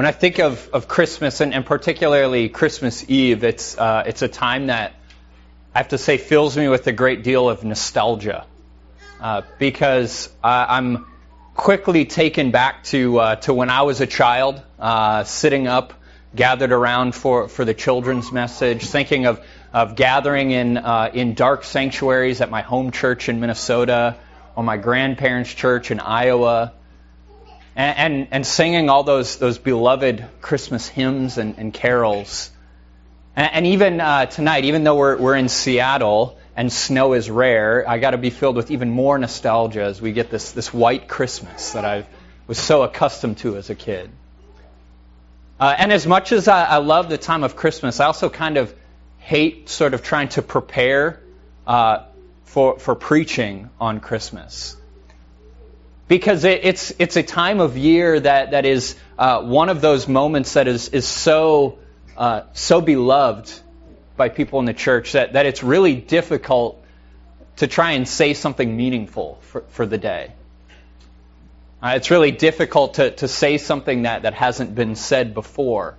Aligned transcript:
when 0.00 0.06
I 0.06 0.12
think 0.12 0.38
of, 0.38 0.70
of 0.72 0.88
Christmas 0.88 1.42
and, 1.42 1.52
and 1.52 1.66
particularly 1.66 2.48
Christmas 2.48 3.04
Eve, 3.06 3.44
it's, 3.44 3.76
uh, 3.76 4.04
it's 4.06 4.22
a 4.22 4.28
time 4.28 4.68
that 4.68 4.94
I 5.74 5.78
have 5.80 5.88
to 5.88 5.98
say 5.98 6.16
fills 6.16 6.56
me 6.56 6.68
with 6.68 6.86
a 6.86 6.92
great 6.92 7.22
deal 7.22 7.50
of 7.50 7.64
nostalgia 7.64 8.46
uh, 9.20 9.42
because 9.58 10.30
uh, 10.42 10.64
I'm 10.70 11.06
quickly 11.54 12.06
taken 12.06 12.50
back 12.50 12.84
to, 12.84 13.18
uh, 13.18 13.36
to 13.36 13.52
when 13.52 13.68
I 13.68 13.82
was 13.82 14.00
a 14.00 14.06
child, 14.06 14.62
uh, 14.78 15.24
sitting 15.24 15.66
up, 15.66 15.92
gathered 16.34 16.72
around 16.72 17.14
for, 17.14 17.48
for 17.48 17.66
the 17.66 17.74
children's 17.74 18.32
message, 18.32 18.86
thinking 18.86 19.26
of, 19.26 19.44
of 19.70 19.96
gathering 19.96 20.50
in, 20.50 20.78
uh, 20.78 21.10
in 21.12 21.34
dark 21.34 21.62
sanctuaries 21.62 22.40
at 22.40 22.48
my 22.48 22.62
home 22.62 22.90
church 22.90 23.28
in 23.28 23.38
Minnesota 23.38 24.16
or 24.56 24.64
my 24.64 24.78
grandparents' 24.78 25.52
church 25.52 25.90
in 25.90 26.00
Iowa 26.00 26.72
and, 27.80 28.14
and, 28.14 28.28
and 28.30 28.46
singing 28.46 28.90
all 28.90 29.04
those, 29.04 29.36
those 29.36 29.56
beloved 29.56 30.26
Christmas 30.42 30.86
hymns 30.86 31.38
and, 31.38 31.54
and 31.56 31.72
carols. 31.72 32.50
And, 33.34 33.50
and 33.52 33.66
even 33.68 34.00
uh, 34.00 34.26
tonight, 34.26 34.66
even 34.66 34.84
though 34.84 34.96
we're, 34.96 35.16
we're 35.16 35.36
in 35.36 35.48
Seattle 35.48 36.38
and 36.54 36.70
snow 36.70 37.14
is 37.14 37.30
rare, 37.30 37.88
I 37.88 37.98
got 37.98 38.10
to 38.10 38.18
be 38.18 38.28
filled 38.28 38.56
with 38.56 38.70
even 38.70 38.90
more 38.90 39.18
nostalgia 39.18 39.82
as 39.82 40.00
we 40.00 40.12
get 40.12 40.30
this, 40.30 40.52
this 40.52 40.74
white 40.74 41.08
Christmas 41.08 41.72
that 41.72 41.86
I 41.86 42.04
was 42.46 42.58
so 42.58 42.82
accustomed 42.82 43.38
to 43.38 43.56
as 43.56 43.70
a 43.70 43.74
kid. 43.74 44.10
Uh, 45.58 45.74
and 45.78 45.90
as 45.90 46.06
much 46.06 46.32
as 46.32 46.48
I, 46.48 46.64
I, 46.64 46.76
love 46.78 47.08
the 47.08 47.18
time 47.18 47.44
of 47.44 47.56
Christmas, 47.56 48.00
I 48.00 48.06
also 48.06 48.28
kind 48.28 48.58
of 48.58 48.74
hate 49.18 49.68
sort 49.68 49.94
of 49.94 50.02
trying 50.02 50.28
to 50.30 50.42
prepare 50.42 51.20
uh, 51.66 52.04
for, 52.44 52.78
for 52.78 52.94
preaching 52.94 53.70
on 53.78 54.00
Christmas 54.00 54.76
because 56.10 56.42
it, 56.42 56.64
it's 56.64 56.92
it's 56.98 57.16
a 57.16 57.22
time 57.22 57.60
of 57.60 57.78
year 57.78 58.18
that 58.18 58.50
that 58.50 58.66
is 58.66 58.96
uh, 59.16 59.42
one 59.42 59.68
of 59.68 59.80
those 59.80 60.08
moments 60.08 60.54
that 60.54 60.66
is 60.66 60.88
is 60.88 61.06
so 61.06 61.78
uh, 62.16 62.42
so 62.52 62.80
beloved 62.80 63.48
by 64.16 64.28
people 64.28 64.58
in 64.58 64.64
the 64.64 64.74
church 64.74 65.12
that 65.12 65.34
that 65.34 65.46
it's 65.46 65.62
really 65.62 65.94
difficult 65.94 66.84
to 67.58 67.68
try 67.68 67.92
and 67.92 68.08
say 68.08 68.34
something 68.34 68.76
meaningful 68.76 69.38
for, 69.42 69.60
for 69.68 69.86
the 69.86 69.98
day. 69.98 70.32
Uh, 71.80 71.92
it's 71.94 72.10
really 72.10 72.32
difficult 72.32 72.94
to, 72.94 73.10
to 73.12 73.28
say 73.28 73.56
something 73.58 74.02
that, 74.02 74.22
that 74.22 74.34
hasn't 74.34 74.74
been 74.74 74.96
said 74.96 75.32
before. 75.32 75.96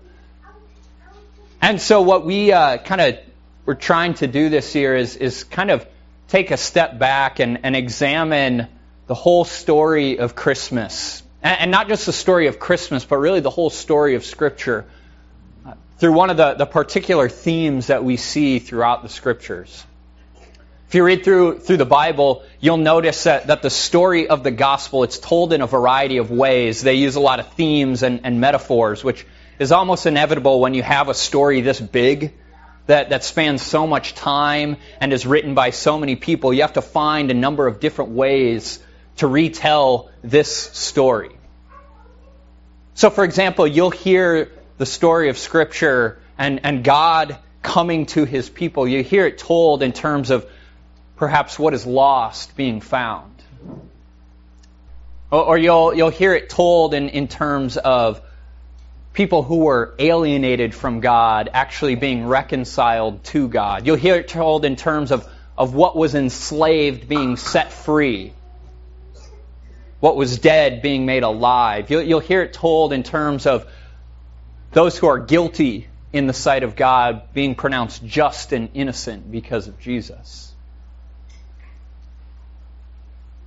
And 1.61 1.79
so, 1.79 2.01
what 2.01 2.25
we 2.25 2.51
uh, 2.51 2.79
kind 2.79 2.99
of 2.99 3.19
we're 3.65 3.75
trying 3.75 4.15
to 4.15 4.27
do 4.27 4.49
this 4.49 4.75
year 4.75 4.93
is, 4.93 5.15
is 5.15 5.45
kind 5.45 5.71
of 5.71 5.87
take 6.27 6.51
a 6.51 6.57
step 6.57 6.99
back 6.99 7.39
and, 7.39 7.59
and 7.63 7.75
examine 7.77 8.67
the 9.11 9.15
whole 9.15 9.43
story 9.43 10.19
of 10.19 10.35
Christmas. 10.35 11.21
And 11.43 11.69
not 11.69 11.89
just 11.89 12.05
the 12.05 12.13
story 12.13 12.47
of 12.47 12.59
Christmas, 12.59 13.03
but 13.03 13.17
really 13.17 13.41
the 13.41 13.49
whole 13.49 13.69
story 13.69 14.15
of 14.15 14.23
Scripture 14.23 14.85
uh, 15.65 15.73
through 15.97 16.13
one 16.13 16.29
of 16.29 16.37
the, 16.37 16.53
the 16.53 16.65
particular 16.65 17.27
themes 17.27 17.87
that 17.87 18.05
we 18.05 18.15
see 18.15 18.59
throughout 18.59 19.03
the 19.03 19.09
Scriptures. 19.09 19.85
If 20.87 20.95
you 20.95 21.03
read 21.03 21.25
through, 21.25 21.59
through 21.59 21.75
the 21.75 21.85
Bible, 21.85 22.43
you'll 22.61 22.77
notice 22.77 23.25
that, 23.25 23.47
that 23.47 23.61
the 23.61 23.69
story 23.69 24.29
of 24.29 24.43
the 24.43 24.51
gospel, 24.51 25.03
it's 25.03 25.19
told 25.19 25.51
in 25.51 25.59
a 25.59 25.67
variety 25.67 26.15
of 26.15 26.31
ways. 26.31 26.81
They 26.81 26.93
use 26.93 27.17
a 27.17 27.19
lot 27.19 27.41
of 27.41 27.51
themes 27.55 28.03
and, 28.03 28.21
and 28.23 28.39
metaphors, 28.39 29.03
which 29.03 29.25
is 29.59 29.73
almost 29.73 30.05
inevitable 30.05 30.61
when 30.61 30.73
you 30.73 30.83
have 30.83 31.09
a 31.09 31.13
story 31.13 31.59
this 31.59 31.81
big 31.81 32.33
that, 32.85 33.09
that 33.09 33.25
spans 33.25 33.61
so 33.61 33.85
much 33.85 34.15
time 34.15 34.77
and 35.01 35.11
is 35.11 35.25
written 35.25 35.53
by 35.53 35.71
so 35.71 35.99
many 35.99 36.15
people. 36.15 36.53
You 36.53 36.61
have 36.61 36.73
to 36.73 36.81
find 36.81 37.29
a 37.29 37.33
number 37.33 37.67
of 37.67 37.81
different 37.81 38.11
ways 38.11 38.79
to 39.21 39.27
retell 39.27 40.09
this 40.23 40.51
story. 40.51 41.29
So, 42.95 43.11
for 43.11 43.23
example, 43.23 43.67
you'll 43.67 43.91
hear 43.91 44.51
the 44.79 44.87
story 44.87 45.29
of 45.29 45.37
Scripture 45.37 46.17
and, 46.39 46.61
and 46.63 46.83
God 46.83 47.37
coming 47.61 48.07
to 48.07 48.25
his 48.25 48.49
people. 48.49 48.87
You 48.87 49.03
hear 49.03 49.27
it 49.27 49.37
told 49.37 49.83
in 49.83 49.93
terms 49.93 50.31
of 50.31 50.49
perhaps 51.17 51.59
what 51.59 51.75
is 51.75 51.85
lost 51.85 52.55
being 52.55 52.81
found. 52.81 53.35
Or, 55.29 55.43
or 55.49 55.57
you'll, 55.59 55.93
you'll 55.93 56.09
hear 56.09 56.33
it 56.33 56.49
told 56.49 56.95
in, 56.95 57.09
in 57.09 57.27
terms 57.27 57.77
of 57.77 58.21
people 59.13 59.43
who 59.43 59.57
were 59.57 59.93
alienated 59.99 60.73
from 60.73 60.99
God 60.99 61.47
actually 61.53 61.93
being 61.93 62.25
reconciled 62.25 63.23
to 63.25 63.47
God. 63.47 63.85
You'll 63.85 63.97
hear 63.97 64.15
it 64.15 64.29
told 64.29 64.65
in 64.65 64.77
terms 64.77 65.11
of, 65.11 65.29
of 65.55 65.75
what 65.75 65.95
was 65.95 66.15
enslaved 66.15 67.07
being 67.07 67.37
set 67.37 67.71
free 67.71 68.33
what 70.01 70.17
was 70.17 70.39
dead 70.39 70.81
being 70.81 71.05
made 71.05 71.23
alive. 71.23 71.89
You'll, 71.89 72.01
you'll 72.01 72.19
hear 72.19 72.41
it 72.41 72.51
told 72.51 72.91
in 72.91 73.03
terms 73.03 73.45
of 73.45 73.65
those 74.71 74.97
who 74.97 75.07
are 75.07 75.19
guilty 75.19 75.87
in 76.11 76.27
the 76.27 76.33
sight 76.33 76.63
of 76.63 76.75
God 76.75 77.33
being 77.33 77.55
pronounced 77.55 78.05
just 78.05 78.51
and 78.51 78.69
innocent 78.73 79.31
because 79.31 79.67
of 79.67 79.79
Jesus. 79.79 80.51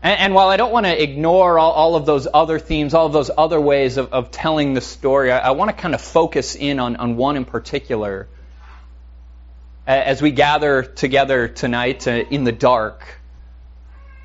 And, 0.01 0.21
and 0.21 0.35
while 0.35 0.49
I 0.49 0.57
don't 0.57 0.73
want 0.73 0.87
to 0.87 1.03
ignore 1.03 1.59
all, 1.59 1.73
all, 1.73 1.97
of 1.97 2.07
those 2.07 2.29
other 2.33 2.61
themes, 2.61 2.95
all 2.95 3.07
of 3.07 3.13
those 3.13 3.33
other 3.37 3.61
ways 3.61 3.97
of, 3.97 4.13
of 4.13 4.31
telling 4.31 4.75
the 4.75 4.81
story, 4.81 5.33
I, 5.33 5.49
I 5.49 5.51
want 5.51 5.71
to 5.71 5.77
kind 5.77 5.95
of 5.95 6.01
focus 6.01 6.55
in 6.55 6.79
on, 6.79 6.97
on 6.97 7.17
one 7.17 7.37
in 7.37 7.45
particular 7.45 8.29
as 9.87 10.23
we 10.23 10.31
gather 10.31 10.83
together 10.83 11.49
tonight 11.49 12.07
uh, 12.09 12.13
in 12.13 12.45
the 12.45 12.53
dark 12.53 13.21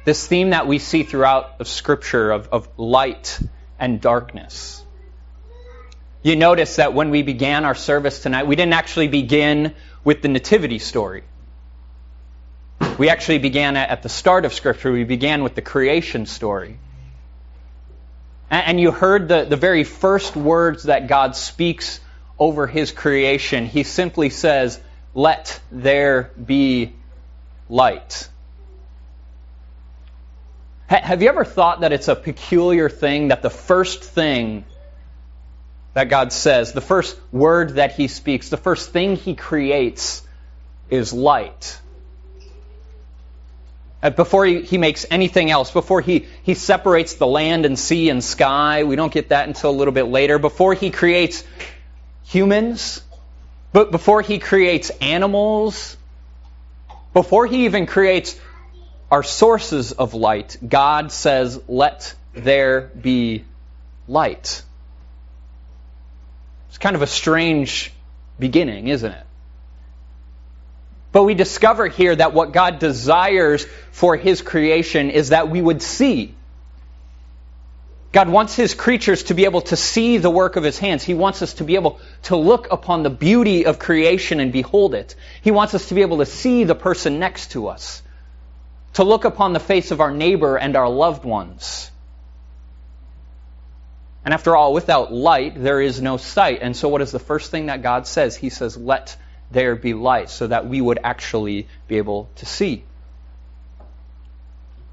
this 0.05 0.25
theme 0.27 0.51
that 0.51 0.67
we 0.67 0.79
see 0.79 1.03
throughout 1.03 1.55
of 1.59 1.67
Scripture 1.67 2.31
of, 2.31 2.47
of 2.49 2.69
light 2.77 3.39
and 3.79 4.01
darkness. 4.01 4.83
You 6.21 6.35
notice 6.35 6.77
that 6.77 6.93
when 6.93 7.11
we 7.11 7.21
began 7.21 7.63
our 7.65 7.75
service 7.75 8.21
tonight, 8.21 8.45
we 8.47 8.55
didn't 8.55 8.73
actually 8.73 9.07
begin 9.07 9.73
with 10.03 10.21
the 10.21 10.27
nativity 10.27 10.79
story. 10.79 11.23
We 12.97 13.09
actually 13.09 13.37
began 13.37 13.77
at 13.77 14.03
the 14.03 14.09
start 14.09 14.43
of 14.43 14.53
Scripture. 14.53 14.91
We 14.91 15.05
began 15.05 15.43
with 15.43 15.55
the 15.55 15.61
creation 15.61 16.25
story. 16.25 16.77
And 18.49 18.79
you 18.79 18.91
heard 18.91 19.27
the, 19.27 19.45
the 19.45 19.55
very 19.55 19.83
first 19.83 20.35
words 20.35 20.83
that 20.83 21.07
God 21.07 21.35
speaks 21.35 21.99
over 22.37 22.67
His 22.67 22.91
creation. 22.91 23.65
He 23.65 23.83
simply 23.83 24.29
says, 24.29 24.81
Let 25.13 25.61
there 25.71 26.31
be 26.43 26.93
light. 27.69 28.27
Have 30.89 31.21
you 31.21 31.29
ever 31.29 31.45
thought 31.45 31.81
that 31.81 31.93
it's 31.93 32.07
a 32.07 32.15
peculiar 32.15 32.89
thing 32.89 33.27
that 33.27 33.43
the 33.43 33.51
first 33.51 34.03
thing 34.03 34.65
that 35.93 36.09
God 36.09 36.33
says, 36.33 36.73
the 36.73 36.81
first 36.81 37.15
word 37.31 37.75
that 37.75 37.91
He 37.91 38.07
speaks, 38.07 38.49
the 38.49 38.57
first 38.57 38.91
thing 38.91 39.15
He 39.15 39.35
creates 39.35 40.23
is 40.89 41.13
light? 41.13 41.79
Before 44.15 44.45
he, 44.45 44.61
he 44.61 44.77
makes 44.77 45.05
anything 45.11 45.51
else, 45.51 45.71
before 45.71 45.99
he, 45.99 46.25
he 46.43 46.53
separates 46.53 47.15
the 47.15 47.27
land 47.27 47.65
and 47.65 47.77
sea 47.77 48.09
and 48.09 48.23
sky, 48.23 48.85
we 48.85 48.95
don't 48.95 49.11
get 49.11 49.29
that 49.29 49.47
until 49.47 49.71
a 49.71 49.75
little 49.77 49.93
bit 49.93 50.05
later. 50.05 50.39
Before 50.39 50.73
he 50.73 50.89
creates 50.89 51.43
humans, 52.23 53.01
but 53.73 53.91
before 53.91 54.21
he 54.21 54.39
creates 54.39 54.89
animals, 55.01 55.97
before 57.13 57.45
he 57.45 57.65
even 57.65 57.85
creates 57.87 58.39
are 59.11 59.23
sources 59.23 59.91
of 59.91 60.13
light, 60.13 60.57
God 60.67 61.11
says, 61.11 61.59
let 61.67 62.13
there 62.33 62.81
be 62.81 63.43
light. 64.07 64.63
It's 66.69 66.77
kind 66.77 66.95
of 66.95 67.01
a 67.01 67.07
strange 67.07 67.91
beginning, 68.37 68.87
isn't 68.87 69.11
it? 69.11 69.25
But 71.11 71.23
we 71.23 71.33
discover 71.33 71.87
here 71.87 72.15
that 72.15 72.33
what 72.33 72.51
God 72.51 72.77
desires 72.77 73.65
for 73.91 74.15
His 74.15 74.43
creation 74.43 75.09
is 75.09 75.29
that 75.29 75.49
we 75.49 75.59
would 75.59 75.81
see. 75.81 76.35
God 78.11 78.29
wants 78.29 78.55
His 78.55 78.75
creatures 78.75 79.23
to 79.23 79.33
be 79.33 79.45
able 79.45 79.61
to 79.61 79.75
see 79.75 80.17
the 80.17 80.29
work 80.29 80.55
of 80.55 80.63
His 80.63 80.77
hands. 80.77 81.03
He 81.03 81.15
wants 81.15 81.41
us 81.41 81.53
to 81.55 81.63
be 81.63 81.73
able 81.73 81.99
to 82.23 82.35
look 82.35 82.67
upon 82.71 83.01
the 83.01 83.09
beauty 83.09 83.65
of 83.65 83.79
creation 83.79 84.39
and 84.39 84.53
behold 84.53 84.93
it. 84.93 85.15
He 85.41 85.49
wants 85.49 85.73
us 85.73 85.87
to 85.89 85.95
be 85.95 86.01
able 86.01 86.19
to 86.19 86.27
see 86.27 86.63
the 86.63 86.75
person 86.75 87.17
next 87.17 87.51
to 87.51 87.69
us 87.69 88.03
to 88.93 89.03
look 89.03 89.25
upon 89.25 89.53
the 89.53 89.59
face 89.59 89.91
of 89.91 90.01
our 90.01 90.11
neighbor 90.11 90.57
and 90.57 90.75
our 90.75 90.89
loved 90.89 91.25
ones. 91.25 91.91
And 94.25 94.33
after 94.33 94.55
all, 94.55 94.73
without 94.73 95.13
light, 95.13 95.53
there 95.55 95.81
is 95.81 96.01
no 96.01 96.17
sight. 96.17 96.59
And 96.61 96.75
so, 96.75 96.89
what 96.89 97.01
is 97.01 97.11
the 97.11 97.19
first 97.19 97.51
thing 97.51 97.67
that 97.67 97.81
God 97.81 98.05
says? 98.05 98.35
He 98.35 98.49
says, 98.49 98.77
Let 98.77 99.15
there 99.51 99.75
be 99.75 99.93
light, 99.93 100.29
so 100.29 100.47
that 100.47 100.67
we 100.67 100.81
would 100.81 100.99
actually 101.03 101.67
be 101.87 101.97
able 101.97 102.29
to 102.35 102.45
see. 102.45 102.83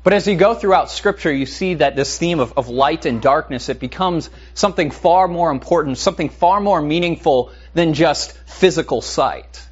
But 0.07 0.13
as 0.13 0.29
you 0.29 0.37
go 0.37 0.55
throughout 0.55 0.89
Scripture, 0.89 1.33
you 1.33 1.47
see 1.47 1.75
that 1.75 1.97
this 1.97 2.17
theme 2.17 2.39
of, 2.39 2.57
of 2.57 2.69
light 2.69 3.07
and 3.07 3.21
darkness, 3.21 3.69
it 3.69 3.81
becomes 3.81 4.31
something 4.55 4.93
far 4.93 5.27
more 5.27 5.51
important, 5.51 5.99
something 5.99 6.29
far 6.29 6.61
more 6.61 6.81
meaningful 6.81 7.51
than 7.75 7.93
just 7.93 8.33
physical 8.47 9.03
sight. 9.03 9.67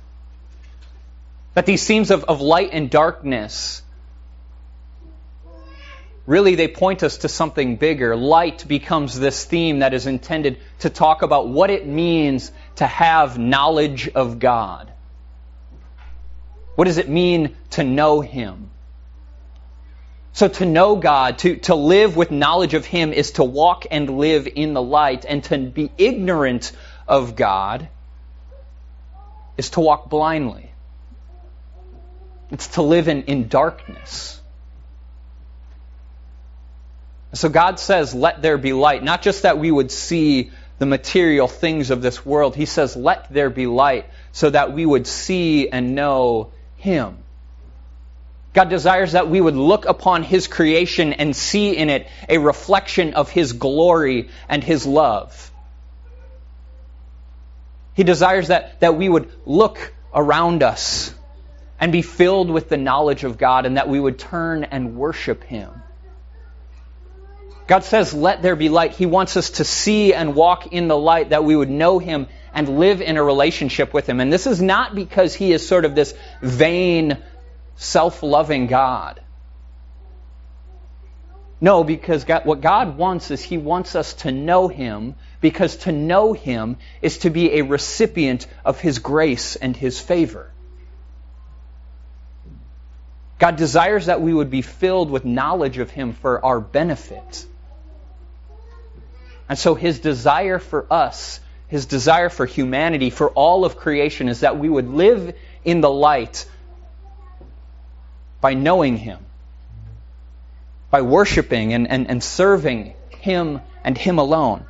That 1.55 1.67
these 1.67 1.87
themes 1.87 2.11
of, 2.11 2.25
of 2.25 2.41
light 2.41 2.71
and 2.73 2.91
darkness 2.91 3.84
really 6.27 6.55
they 6.55 6.69
point 6.69 7.03
us 7.03 7.19
to 7.19 7.29
something 7.29 7.77
bigger. 7.77 8.17
Light 8.17 8.67
becomes 8.67 9.19
this 9.19 9.45
theme 9.45 9.81
that 9.81 9.95
is 9.95 10.07
intended 10.07 10.59
to 10.81 10.91
talk 10.91 11.23
about 11.23 11.49
what 11.49 11.71
it 11.71 11.87
means 11.87 12.51
to 12.77 12.87
have 12.87 13.39
knowledge 13.39 14.09
of 14.09 14.39
God. 14.39 14.93
What 16.75 16.87
does 16.87 16.99
it 16.99 17.09
mean 17.09 17.57
to 17.71 17.85
know 17.85 18.21
Him? 18.21 18.71
So 20.33 20.49
to 20.49 20.67
know 20.67 20.97
God, 20.97 21.39
to, 21.39 21.57
to 21.57 21.77
live 21.77 22.17
with 22.17 22.33
knowledge 22.33 22.75
of 22.75 22.85
Him 22.85 23.13
is 23.13 23.33
to 23.33 23.45
walk 23.45 23.87
and 23.91 24.19
live 24.19 24.49
in 24.53 24.75
the 24.75 24.83
light, 24.83 25.25
and 25.25 25.45
to 25.45 25.59
be 25.59 25.93
ignorant 25.97 26.73
of 27.07 27.37
God 27.37 27.89
is 29.57 29.71
to 29.71 29.81
walk 29.81 30.11
blindly. 30.11 30.73
It's 32.51 32.69
to 32.69 32.83
live 32.83 33.07
in, 33.09 33.25
in 33.25 33.49
darkness. 33.49 34.41
So 37.35 37.49
God 37.49 37.81
says, 37.81 38.15
let 38.15 38.43
there 38.43 38.59
be 38.59 38.73
light. 38.73 39.03
Not 39.03 39.23
just 39.23 39.43
that 39.43 39.59
we 39.59 39.71
would 39.71 39.91
see 39.91 40.51
the 40.79 40.87
material 40.87 41.49
things 41.49 41.91
of 41.91 42.03
this 42.03 42.25
world. 42.25 42.57
He 42.57 42.67
says, 42.67 42.97
let 42.97 43.33
there 43.33 43.51
be 43.51 43.67
light 43.67 44.07
so 44.33 44.51
that 44.51 44.73
we 44.73 44.85
would 44.85 45.07
see 45.07 45.69
and 45.69 45.95
know 45.95 46.53
Him. 46.77 47.19
God 48.53 48.69
desires 48.69 49.13
that 49.13 49.29
we 49.29 49.41
would 49.41 49.57
look 49.57 49.85
upon 49.85 50.23
His 50.23 50.47
creation 50.47 51.13
and 51.13 51.35
see 51.35 51.77
in 51.77 51.91
it 51.91 52.09
a 52.29 52.39
reflection 52.39 53.15
of 53.15 53.31
His 53.31 53.53
glory 53.53 54.29
and 54.49 54.63
His 54.63 54.87
love. 54.87 55.51
He 57.95 58.05
desires 58.05 58.49
that, 58.49 58.81
that 58.81 58.97
we 58.97 59.09
would 59.09 59.31
look 59.45 59.93
around 60.13 60.63
us 60.63 61.15
and 61.81 61.91
be 61.91 62.03
filled 62.03 62.51
with 62.51 62.69
the 62.69 62.77
knowledge 62.77 63.25
of 63.25 63.39
God 63.39 63.67
and 63.67 63.77
that 63.77 63.89
we 63.89 63.99
would 63.99 64.19
turn 64.19 64.65
and 64.65 64.97
worship 64.97 65.43
Him. 65.45 65.84
God 67.67 67.85
says, 67.85 68.13
let 68.13 68.43
there 68.43 68.57
be 68.57 68.69
light. 68.69 68.93
He 68.93 69.07
wants 69.07 69.37
us 69.37 69.51
to 69.51 69.65
see 69.65 70.13
and 70.13 70.35
walk 70.35 70.73
in 70.73 70.87
the 70.87 70.99
light 70.99 71.31
that 71.31 71.45
we 71.45 71.57
would 71.57 71.71
know 71.71 71.99
Him 71.99 72.27
and 72.53 72.79
live 72.79 73.01
in 73.01 73.17
a 73.17 73.23
relationship 73.23 73.95
with 73.95 74.07
Him. 74.07 74.21
And 74.21 74.33
this 74.33 74.47
is 74.47 74.61
not 74.61 74.95
because 74.95 75.35
He 75.35 75.51
is 75.51 75.67
sort 75.67 75.87
of 75.87 75.95
this 75.95 76.15
vain, 76.43 77.17
self-loving 77.77 78.67
God. 78.67 79.21
No, 81.59 81.85
because 81.85 82.25
God, 82.25 82.45
what 82.45 82.61
God 82.61 82.99
wants 82.99 83.31
is 83.31 83.43
He 83.43 83.57
wants 83.57 83.97
us 83.97 84.13
to 84.15 84.31
know 84.31 84.69
Him, 84.69 85.15
because 85.41 85.77
to 85.79 85.93
know 85.93 86.35
Him 86.35 86.77
is 87.01 87.19
to 87.19 87.31
be 87.31 87.55
a 87.55 87.63
recipient 87.63 88.47
of 88.63 88.79
His 88.79 88.99
grace 88.99 89.57
and 89.57 89.75
His 89.75 89.99
favor. 89.99 90.51
God 93.39 93.57
desires 93.57 94.07
that 94.07 94.21
we 94.21 94.35
would 94.35 94.51
be 94.51 94.61
filled 94.61 95.11
with 95.11 95.25
knowledge 95.25 95.79
of 95.79 95.91
Him 95.91 96.13
for 96.13 96.45
our 96.45 96.61
benefit. 96.61 97.47
And 99.55 99.59
so 99.61 99.77
his 99.77 100.01
desire 100.01 100.59
for 100.59 100.85
us, 100.93 101.39
his 101.69 101.87
desire 101.87 102.29
for 102.29 102.45
humanity, 102.45 103.11
for 103.11 103.31
all 103.31 103.65
of 103.65 103.77
creation, 103.77 104.29
is 104.29 104.41
that 104.41 104.59
we 104.59 104.69
would 104.69 104.89
live 104.89 105.37
in 105.65 105.81
the 105.81 105.89
light 105.89 106.45
by 108.41 108.55
knowing 108.55 108.97
him, 108.97 109.25
by 110.91 111.03
worshiping 111.03 111.73
and, 111.73 111.87
and, 111.89 112.11
and 112.11 112.21
serving 112.21 112.95
him 113.11 113.61
and 113.85 113.97
him 113.97 114.19
alone. 114.19 114.65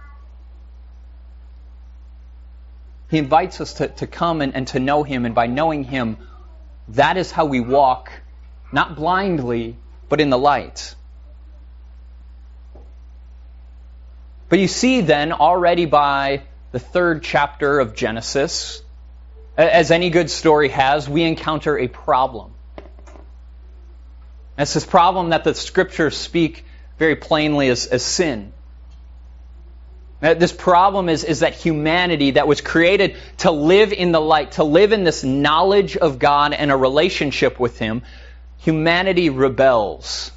He 3.08 3.16
invites 3.16 3.62
us 3.62 3.72
to, 3.80 3.88
to 3.88 4.06
come 4.06 4.42
and, 4.42 4.54
and 4.54 4.68
to 4.68 4.80
know 4.80 5.02
him, 5.02 5.24
and 5.24 5.34
by 5.34 5.46
knowing 5.46 5.84
him, 5.84 6.18
that 6.88 7.16
is 7.16 7.30
how 7.30 7.46
we 7.46 7.60
walk, 7.60 8.12
not 8.70 8.96
blindly, 8.96 9.78
but 10.10 10.20
in 10.20 10.28
the 10.28 10.36
light. 10.36 10.94
But 14.54 14.60
you 14.60 14.68
see 14.68 15.00
then 15.00 15.32
already 15.32 15.84
by 15.84 16.42
the 16.70 16.78
third 16.78 17.24
chapter 17.24 17.80
of 17.80 17.96
Genesis, 17.96 18.80
as 19.56 19.90
any 19.90 20.10
good 20.10 20.30
story 20.30 20.68
has, 20.68 21.08
we 21.08 21.24
encounter 21.24 21.76
a 21.76 21.88
problem. 21.88 22.52
It's 24.56 24.72
this 24.72 24.86
problem 24.86 25.30
that 25.30 25.42
the 25.42 25.56
scriptures 25.56 26.16
speak 26.16 26.64
very 27.00 27.16
plainly 27.16 27.68
as, 27.68 27.88
as 27.88 28.04
sin. 28.04 28.52
This 30.20 30.52
problem 30.52 31.08
is, 31.08 31.24
is 31.24 31.40
that 31.40 31.54
humanity 31.54 32.30
that 32.30 32.46
was 32.46 32.60
created 32.60 33.16
to 33.38 33.50
live 33.50 33.92
in 33.92 34.12
the 34.12 34.20
light, 34.20 34.52
to 34.52 34.62
live 34.62 34.92
in 34.92 35.02
this 35.02 35.24
knowledge 35.24 35.96
of 35.96 36.20
God 36.20 36.52
and 36.52 36.70
a 36.70 36.76
relationship 36.76 37.58
with 37.58 37.76
Him, 37.80 38.02
humanity 38.58 39.30
rebels. 39.30 40.30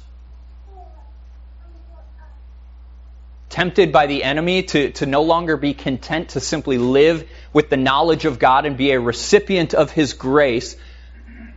Tempted 3.48 3.92
by 3.92 4.06
the 4.06 4.24
enemy 4.24 4.62
to, 4.62 4.90
to 4.92 5.06
no 5.06 5.22
longer 5.22 5.56
be 5.56 5.74
content 5.74 6.30
to 6.30 6.40
simply 6.40 6.78
live 6.78 7.28
with 7.52 7.70
the 7.70 7.76
knowledge 7.76 8.24
of 8.24 8.38
God 8.38 8.66
and 8.66 8.76
be 8.76 8.90
a 8.90 9.00
recipient 9.00 9.74
of 9.74 9.90
His 9.90 10.12
grace, 10.12 10.76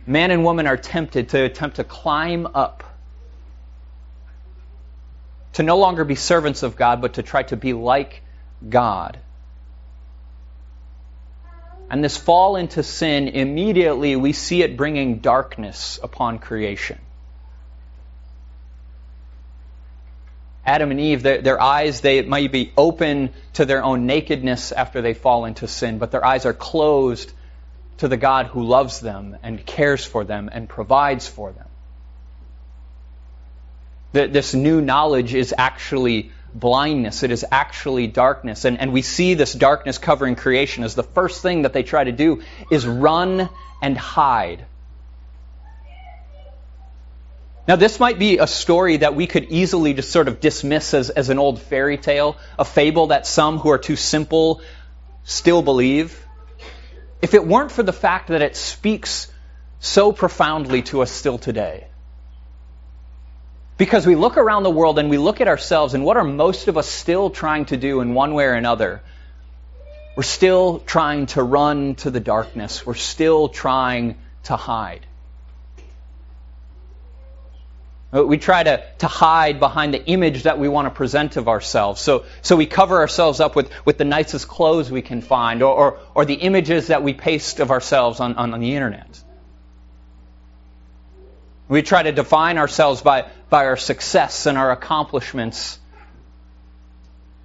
man 0.06 0.30
and 0.30 0.44
woman 0.44 0.66
are 0.66 0.76
tempted 0.76 1.30
to 1.30 1.42
attempt 1.44 1.76
to 1.76 1.84
climb 1.84 2.46
up. 2.54 2.84
To 5.54 5.62
no 5.62 5.76
longer 5.76 6.04
be 6.04 6.14
servants 6.14 6.62
of 6.62 6.76
God, 6.76 7.02
but 7.02 7.14
to 7.14 7.22
try 7.22 7.42
to 7.44 7.56
be 7.56 7.74
like 7.74 8.22
God. 8.66 9.18
And 11.90 12.02
this 12.02 12.16
fall 12.16 12.56
into 12.56 12.82
sin, 12.82 13.28
immediately 13.28 14.16
we 14.16 14.32
see 14.32 14.62
it 14.62 14.78
bringing 14.78 15.18
darkness 15.18 16.00
upon 16.02 16.38
creation. 16.38 16.98
Adam 20.64 20.90
and 20.90 21.00
Eve, 21.00 21.22
their, 21.22 21.40
their, 21.42 21.60
eyes, 21.60 22.00
they 22.00 22.22
might 22.22 22.52
be 22.52 22.72
open 22.76 23.30
to 23.54 23.64
their 23.64 23.82
own 23.82 24.06
nakedness 24.06 24.70
after 24.70 25.02
they 25.02 25.14
fall 25.14 25.44
into 25.44 25.66
sin, 25.66 25.98
but 25.98 26.10
their 26.12 26.24
eyes 26.24 26.46
are 26.46 26.52
closed 26.52 27.32
to 27.98 28.08
the 28.08 28.16
God 28.16 28.46
who 28.46 28.62
loves 28.62 29.00
them 29.00 29.36
and 29.42 29.64
cares 29.64 30.04
for 30.04 30.24
them 30.24 30.48
and 30.52 30.68
provides 30.68 31.26
for 31.26 31.52
them. 31.52 31.68
This 34.32 34.54
new 34.54 34.80
knowledge 34.80 35.34
is 35.34 35.54
actually 35.56 36.30
blindness. 36.54 37.22
It 37.22 37.30
is 37.30 37.46
actually 37.50 38.06
darkness. 38.06 38.64
And, 38.64 38.78
and 38.78 38.92
we 38.92 39.02
see 39.02 39.34
this 39.34 39.54
darkness 39.54 39.98
covering 39.98 40.36
creation 40.36 40.84
as 40.84 40.94
the 40.94 41.02
first 41.02 41.42
thing 41.42 41.62
that 41.62 41.72
they 41.72 41.82
try 41.82 42.04
to 42.04 42.12
do 42.12 42.42
is 42.70 42.86
run 42.86 43.48
and 43.80 43.96
hide 43.96 44.66
now, 47.68 47.76
this 47.76 48.00
might 48.00 48.18
be 48.18 48.38
a 48.38 48.46
story 48.46 48.96
that 48.98 49.14
we 49.14 49.28
could 49.28 49.44
easily 49.44 49.94
just 49.94 50.10
sort 50.10 50.26
of 50.26 50.40
dismiss 50.40 50.94
as, 50.94 51.10
as 51.10 51.28
an 51.28 51.38
old 51.38 51.60
fairy 51.60 51.96
tale, 51.96 52.36
a 52.58 52.64
fable 52.64 53.08
that 53.08 53.24
some 53.24 53.58
who 53.58 53.70
are 53.70 53.78
too 53.78 53.94
simple 53.94 54.60
still 55.22 55.62
believe. 55.62 56.26
If 57.20 57.34
it 57.34 57.46
weren't 57.46 57.70
for 57.70 57.84
the 57.84 57.92
fact 57.92 58.28
that 58.28 58.42
it 58.42 58.56
speaks 58.56 59.30
so 59.78 60.10
profoundly 60.10 60.82
to 60.82 61.02
us 61.02 61.12
still 61.12 61.38
today. 61.38 61.86
Because 63.78 64.06
we 64.06 64.16
look 64.16 64.36
around 64.36 64.64
the 64.64 64.70
world 64.70 64.98
and 64.98 65.08
we 65.08 65.18
look 65.18 65.40
at 65.40 65.48
ourselves, 65.48 65.94
and 65.94 66.04
what 66.04 66.16
are 66.16 66.24
most 66.24 66.66
of 66.66 66.76
us 66.76 66.88
still 66.88 67.30
trying 67.30 67.66
to 67.66 67.76
do 67.76 68.00
in 68.00 68.14
one 68.14 68.34
way 68.34 68.44
or 68.44 68.54
another? 68.54 69.02
We're 70.16 70.24
still 70.24 70.80
trying 70.80 71.26
to 71.26 71.42
run 71.42 71.94
to 71.96 72.10
the 72.10 72.20
darkness. 72.20 72.84
We're 72.84 72.94
still 72.94 73.48
trying 73.48 74.18
to 74.44 74.56
hide. 74.56 75.06
Uh, 75.78 75.82
Uh, 78.14 78.22
we 78.24 78.36
try 78.36 78.62
to, 78.62 78.84
to 78.98 79.06
hide 79.06 79.58
behind 79.58 79.94
the 79.94 80.04
image 80.04 80.42
that 80.42 80.58
we 80.58 80.68
want 80.68 80.86
to 80.86 80.90
present 80.90 81.36
of 81.36 81.48
ourselves. 81.48 82.00
So, 82.00 82.24
so 82.42 82.56
we 82.56 82.66
cover 82.66 82.98
ourselves 82.98 83.40
up 83.40 83.56
with, 83.56 83.70
with 83.86 83.96
the 83.96 84.04
nicest 84.04 84.48
clothes 84.48 84.90
we 84.90 85.00
can 85.00 85.22
find 85.22 85.62
or, 85.62 85.74
or, 85.74 85.98
or 86.14 86.24
the 86.26 86.34
images 86.34 86.88
that 86.88 87.02
we 87.02 87.14
paste 87.14 87.58
of 87.60 87.70
ourselves 87.70 88.20
on, 88.20 88.34
on, 88.34 88.52
on 88.52 88.60
the 88.60 88.74
internet. 88.74 89.22
We 91.68 91.80
try 91.80 92.02
to 92.02 92.12
define 92.12 92.58
ourselves 92.58 93.00
by, 93.00 93.30
by 93.48 93.64
our 93.64 93.78
success 93.78 94.44
and 94.44 94.58
our 94.58 94.70
accomplishments 94.72 95.78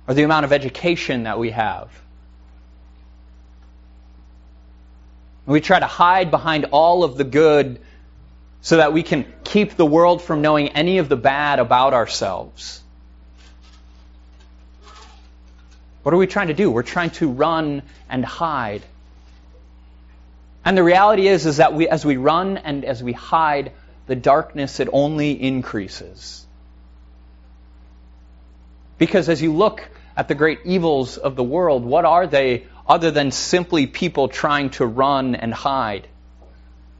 or 0.05 0.13
the 0.13 0.23
amount 0.23 0.43
of 0.43 0.51
education 0.51 1.23
that 1.23 1.39
we 1.39 1.51
have. 1.51 1.89
We 5.45 5.61
try 5.61 5.79
to 5.79 5.85
hide 5.87 6.29
behind 6.29 6.65
all 6.71 7.05
of 7.05 7.15
the 7.15 7.23
good 7.23 7.79
so 8.61 8.77
that 8.77 8.93
we 8.93 9.03
can 9.03 9.25
keep 9.43 9.75
the 9.75 9.85
world 9.85 10.21
from 10.21 10.41
knowing 10.41 10.69
any 10.69 10.97
of 10.97 11.09
the 11.09 11.15
bad 11.15 11.59
about 11.59 11.93
ourselves. 11.93 12.81
What 16.03 16.13
are 16.13 16.17
we 16.17 16.27
trying 16.27 16.47
to 16.47 16.53
do? 16.53 16.71
We're 16.71 16.83
trying 16.83 17.09
to 17.11 17.29
run 17.29 17.83
and 18.09 18.23
hide. 18.23 18.81
And 20.63 20.77
the 20.77 20.83
reality 20.83 21.27
is, 21.27 21.45
is 21.45 21.57
that 21.57 21.73
we, 21.73 21.87
as 21.87 22.05
we 22.05 22.17
run 22.17 22.57
and 22.57 22.83
as 22.85 23.03
we 23.03 23.13
hide, 23.13 23.71
the 24.07 24.15
darkness, 24.15 24.79
it 24.79 24.89
only 24.91 25.31
increases. 25.31 26.45
Because 28.97 29.29
as 29.29 29.41
you 29.41 29.53
look 29.53 29.87
at 30.15 30.27
the 30.27 30.35
great 30.35 30.59
evils 30.65 31.17
of 31.17 31.35
the 31.35 31.43
world, 31.43 31.85
what 31.85 32.05
are 32.05 32.25
they 32.25 32.65
other 32.87 33.11
than 33.11 33.31
simply 33.31 33.85
people 33.85 34.29
trying 34.29 34.71
to 34.71 34.85
run 34.85 35.35
and 35.35 35.53
hide? 35.53 36.07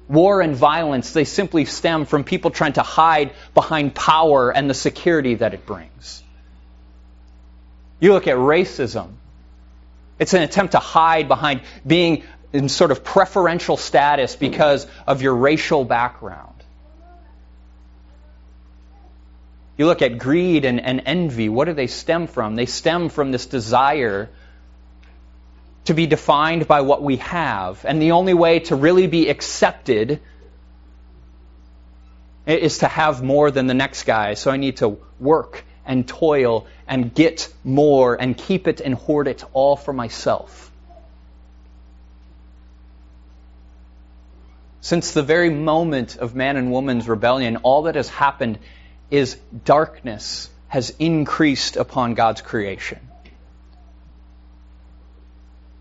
War 0.08 0.42
and 0.42 0.56
violence, 0.56 1.12
they 1.12 1.26
simply 1.26 1.66
stem 1.66 2.06
from 2.06 2.24
people 2.24 2.52
trying 2.52 2.74
to 2.74 2.82
hide 2.82 3.32
behind 3.54 3.94
power 3.94 4.52
and 4.52 4.70
the 4.70 4.74
security 4.74 5.36
that 5.36 5.54
it 5.54 5.66
brings. 5.66 6.24
You 8.00 8.14
look 8.14 8.28
at 8.28 8.38
racism, 8.38 9.10
it's 10.20 10.34
an 10.34 10.44
attempt 10.44 10.72
to 10.74 10.80
hide 10.80 11.28
behind 11.28 11.62
being 11.86 12.24
in 12.54 12.70
sort 12.70 12.92
of 12.92 13.04
preferential 13.04 13.76
status 13.76 14.36
because 14.36 14.88
of 15.06 15.22
your 15.22 15.36
racial 15.36 15.84
background. 15.84 16.54
You 19.78 19.86
look 19.86 20.02
at 20.02 20.18
greed 20.18 20.66
and, 20.66 20.80
and 20.80 21.04
envy, 21.06 21.50
what 21.50 21.66
do 21.66 21.74
they 21.74 21.88
stem 21.88 22.28
from? 22.28 22.56
They 22.56 22.66
stem 22.66 23.10
from 23.10 23.32
this 23.32 23.46
desire 23.46 24.30
to 25.88 25.94
be 25.94 26.06
defined 26.06 26.67
by 26.67 26.82
what 26.82 27.01
we 27.01 27.17
have. 27.17 27.86
And 27.86 28.01
the 28.01 28.12
only 28.12 28.34
way 28.34 28.60
to 28.60 28.75
really 28.75 29.08
be 29.08 29.29
accepted 29.29 30.20
is 32.46 32.79
to 32.79 32.88
have 32.88 33.24
more 33.24 33.51
than 33.51 33.67
the 33.67 33.74
next 33.74 34.03
guy. 34.03 34.34
So 34.34 34.51
I 34.51 34.58
need 34.58 34.77
to 34.77 34.98
work 35.20 35.63
and 35.86 36.08
toil 36.08 36.67
and 36.88 37.13
get 37.13 37.51
more 37.63 38.15
and 38.20 38.38
keep 38.38 38.67
it 38.67 38.82
and 38.82 38.96
hoard 38.96 39.27
it 39.27 39.44
all 39.53 39.77
for 39.77 39.94
myself. 39.94 40.72
Since 44.82 45.12
the 45.12 45.24
very 45.24 45.50
moment 45.50 46.17
of 46.17 46.36
man 46.36 46.58
and 46.58 46.72
woman's 46.72 47.08
rebellion, 47.08 47.58
all 47.58 47.84
that 47.84 47.96
has 47.96 48.10
happened 48.10 48.60
is 49.10 49.38
darkness 49.65 50.50
has 50.67 50.94
increased 51.00 51.77
upon 51.77 52.13
God's 52.13 52.41
creation. 52.41 53.00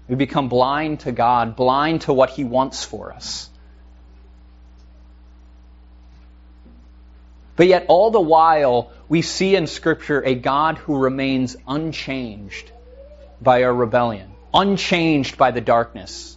We 0.08 0.14
become 0.14 0.48
blind 0.48 1.00
to 1.00 1.12
God, 1.12 1.56
blind 1.56 2.02
to 2.02 2.12
what 2.12 2.30
He 2.30 2.44
wants 2.44 2.84
for 2.84 3.12
us. 3.12 3.50
But 7.56 7.66
yet, 7.66 7.86
all 7.88 8.10
the 8.10 8.20
while, 8.20 8.92
we 9.08 9.22
see 9.22 9.56
in 9.56 9.66
Scripture 9.66 10.22
a 10.22 10.34
God 10.34 10.76
who 10.76 10.98
remains 10.98 11.56
unchanged 11.66 12.70
by 13.40 13.64
our 13.64 13.74
rebellion, 13.74 14.30
unchanged 14.52 15.38
by 15.38 15.50
the 15.50 15.62
darkness. 15.62 16.36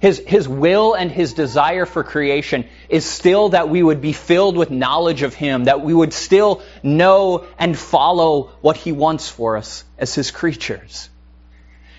His, 0.00 0.18
his 0.18 0.48
will 0.48 0.94
and 0.94 1.12
his 1.12 1.32
desire 1.32 1.86
for 1.86 2.02
creation 2.02 2.68
is 2.88 3.04
still 3.04 3.50
that 3.50 3.68
we 3.68 3.80
would 3.80 4.00
be 4.00 4.12
filled 4.12 4.56
with 4.56 4.72
knowledge 4.72 5.22
of 5.22 5.32
Him, 5.32 5.64
that 5.64 5.80
we 5.80 5.94
would 5.94 6.12
still 6.12 6.60
know 6.82 7.46
and 7.56 7.78
follow 7.78 8.50
what 8.60 8.76
He 8.76 8.90
wants 8.90 9.28
for 9.28 9.56
us 9.56 9.84
as 9.96 10.12
His 10.12 10.32
creatures. 10.32 11.08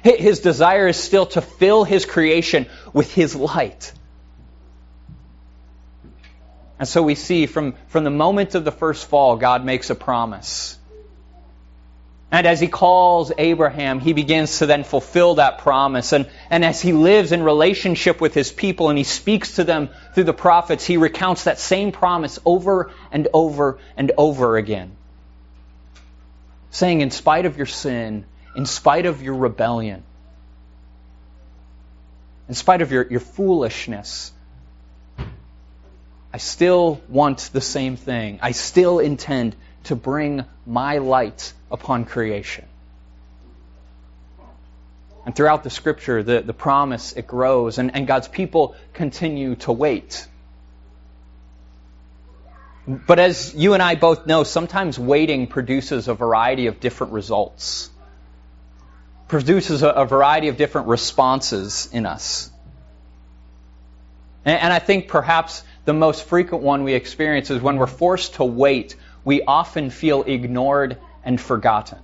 His 0.04 0.40
desire 0.40 0.88
is 0.90 0.98
still 0.98 1.28
to 1.28 1.42
fill 1.42 1.86
his 1.86 2.06
creation 2.06 2.68
with 2.92 3.14
his 3.14 3.36
light. 3.36 3.94
And 6.78 6.88
so 6.88 7.02
we 7.02 7.16
see 7.16 7.46
from, 7.46 7.76
from 7.88 8.04
the 8.04 8.10
moment 8.10 8.56
of 8.56 8.66
the 8.66 8.72
first 8.72 9.08
fall, 9.08 9.38
God 9.38 9.64
makes 9.64 9.90
a 9.90 9.96
promise. 9.96 10.78
And 12.34 12.46
as 12.46 12.60
he 12.60 12.68
calls 12.68 13.32
Abraham, 13.38 14.02
he 14.02 14.12
begins 14.12 14.58
to 14.58 14.66
then 14.66 14.84
fulfill 14.84 15.36
that 15.36 15.60
promise. 15.60 16.12
And, 16.12 16.28
and 16.50 16.66
as 16.66 16.82
he 16.82 16.92
lives 16.92 17.32
in 17.32 17.42
relationship 17.42 18.20
with 18.20 18.34
his 18.34 18.52
people 18.52 18.90
and 18.90 18.98
he 18.98 19.06
speaks 19.06 19.56
to 19.56 19.64
them 19.64 19.90
through 20.16 20.26
the 20.26 20.34
prophets, 20.34 20.84
he 20.84 20.98
recounts 20.98 21.46
that 21.46 21.60
same 21.60 21.94
promise 21.94 22.40
over 22.44 22.92
and 23.12 23.30
over 23.34 23.78
and 23.96 24.12
over 24.18 24.58
again. 24.58 24.98
Saying, 26.72 27.02
in 27.02 27.12
spite 27.12 27.46
of 27.46 27.56
your 27.56 27.68
sin, 27.68 28.26
in 28.56 28.66
spite 28.66 29.06
of 29.06 29.22
your 29.22 29.36
rebellion, 29.36 30.04
in 32.48 32.56
spite 32.56 32.82
of 32.82 32.92
your, 32.92 33.08
your 33.10 33.20
foolishness, 33.20 34.32
I 36.34 36.38
still 36.38 37.02
want 37.10 37.50
the 37.54 37.62
same 37.62 37.96
thing. 37.96 38.40
I 38.42 38.52
still 38.52 39.00
intend 39.00 39.56
to 39.86 39.96
bring 39.96 40.46
my 40.66 40.98
light 40.98 41.54
upon 41.72 42.06
creation. 42.06 42.66
And 45.26 45.36
throughout 45.36 45.64
the 45.64 45.70
scripture, 45.70 46.22
the, 46.22 46.42
the 46.42 46.54
promise, 46.54 47.14
it 47.14 47.28
grows, 47.28 47.78
and, 47.78 47.96
and 47.96 48.08
God's 48.08 48.28
people 48.28 48.76
continue 48.94 49.56
to 49.58 49.72
wait. 49.72 50.28
But 52.86 53.20
as 53.20 53.56
you 53.56 53.74
and 53.74 53.82
I 53.82 53.96
both 53.96 54.26
know, 54.26 54.44
sometimes 54.44 55.00
waiting 55.00 55.48
produces 55.48 56.10
a 56.10 56.14
variety 56.14 56.68
of 56.68 56.82
different 56.82 57.14
results 57.14 57.90
produces 59.34 59.82
a, 59.82 59.90
a 59.90 60.06
variety 60.06 60.50
of 60.50 60.58
different 60.58 60.88
responses 60.88 61.90
in 61.92 62.06
us. 62.06 62.52
And, 64.46 64.60
and 64.60 64.72
I 64.72 64.78
think 64.78 65.08
perhaps 65.08 65.64
the 65.86 65.94
most 65.94 66.26
frequent 66.26 66.64
one 66.64 66.84
we 66.84 66.94
experience 66.94 67.50
is 67.50 67.60
when 67.60 67.78
we're 67.78 67.88
forced 67.88 68.36
to 68.36 68.44
wait, 68.44 68.96
we 69.26 69.42
often 69.42 69.90
feel 69.90 70.22
ignored 70.22 71.00
and 71.24 71.42
forgotten. 71.42 71.98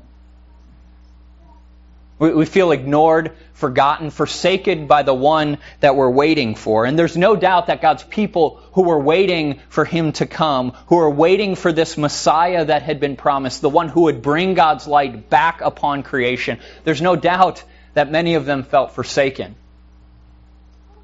We, 2.19 2.33
we 2.33 2.45
feel 2.45 2.71
ignored, 2.71 3.31
forgotten, 3.53 4.09
forsaken 4.09 4.87
by 4.87 5.03
the 5.03 5.13
one 5.13 5.57
that 5.79 5.95
we're 5.95 6.09
waiting 6.09 6.55
for. 6.55 6.85
And 6.85 6.99
there's 6.99 7.17
no 7.17 7.35
doubt 7.35 7.67
that 7.67 7.81
God's 7.81 8.03
people 8.03 8.61
who 8.73 8.83
were 8.83 8.99
waiting 8.99 9.59
for 9.69 9.85
Him 9.85 10.11
to 10.13 10.25
come, 10.25 10.71
who 10.87 10.97
were 10.97 11.09
waiting 11.09 11.55
for 11.55 11.71
this 11.71 11.97
Messiah 11.97 12.65
that 12.65 12.83
had 12.83 12.99
been 12.99 13.15
promised, 13.15 13.61
the 13.61 13.69
one 13.69 13.87
who 13.87 14.01
would 14.01 14.21
bring 14.21 14.53
God's 14.53 14.85
light 14.85 15.29
back 15.29 15.61
upon 15.61 16.03
creation, 16.03 16.59
there's 16.83 17.01
no 17.01 17.15
doubt 17.15 17.63
that 17.93 18.11
many 18.11 18.35
of 18.35 18.45
them 18.45 18.63
felt 18.63 18.91
forsaken. 18.91 19.55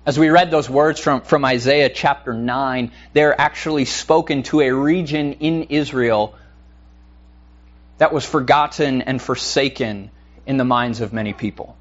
As 0.05 0.19
we 0.19 0.29
read 0.29 0.51
those 0.51 0.69
words 0.69 1.00
from, 1.00 1.22
from 1.22 1.43
Isaiah 1.45 1.89
chapter 1.89 2.31
9, 2.31 2.91
they're 3.13 3.39
actually 3.39 3.86
spoken 3.86 4.43
to 4.43 4.62
a 4.62 4.72
region 4.72 5.34
in 5.34 5.63
Israel 5.63 6.36
that 7.98 8.13
was 8.13 8.24
forgotten 8.24 9.01
and 9.01 9.19
forsaken 9.19 10.12
in 10.45 10.57
the 10.57 10.65
minds 10.65 11.01
of 11.01 11.13
many 11.13 11.33
people. 11.33 11.75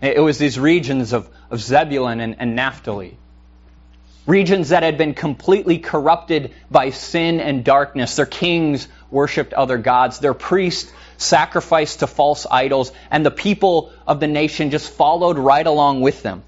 It 0.00 0.20
was 0.20 0.38
these 0.38 0.58
regions 0.58 1.12
of, 1.12 1.28
of 1.50 1.60
Zebulun 1.60 2.20
and, 2.20 2.36
and 2.38 2.54
Naphtali. 2.54 3.16
Regions 4.26 4.68
that 4.68 4.82
had 4.82 4.98
been 4.98 5.14
completely 5.14 5.78
corrupted 5.78 6.52
by 6.70 6.90
sin 6.90 7.40
and 7.40 7.64
darkness. 7.64 8.14
Their 8.14 8.26
kings 8.26 8.86
worshipped 9.10 9.54
other 9.54 9.78
gods. 9.78 10.18
Their 10.18 10.34
priests 10.34 10.92
sacrificed 11.16 12.00
to 12.00 12.06
false 12.06 12.46
idols. 12.48 12.92
And 13.10 13.26
the 13.26 13.30
people 13.30 13.92
of 14.06 14.20
the 14.20 14.28
nation 14.28 14.70
just 14.70 14.92
followed 14.92 15.38
right 15.38 15.66
along 15.66 16.02
with 16.02 16.22
them. 16.22 16.42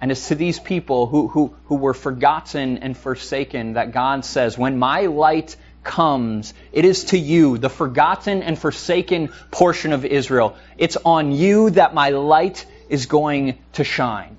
And 0.00 0.10
it's 0.10 0.28
to 0.28 0.34
these 0.34 0.60
people 0.60 1.06
who, 1.06 1.28
who, 1.28 1.54
who 1.66 1.76
were 1.76 1.94
forgotten 1.94 2.78
and 2.78 2.96
forsaken 2.96 3.74
that 3.74 3.92
God 3.92 4.24
says, 4.24 4.56
When 4.56 4.78
my 4.78 5.06
light 5.06 5.56
comes, 5.86 6.52
it 6.72 6.84
is 6.84 7.04
to 7.04 7.18
you, 7.18 7.56
the 7.56 7.70
forgotten 7.70 8.42
and 8.42 8.58
forsaken 8.58 9.30
portion 9.50 9.94
of 9.94 10.04
Israel. 10.04 10.56
It's 10.76 10.98
on 11.02 11.32
you 11.32 11.70
that 11.70 11.94
my 11.94 12.10
light 12.10 12.66
is 12.90 13.06
going 13.06 13.58
to 13.74 13.84
shine. 13.84 14.36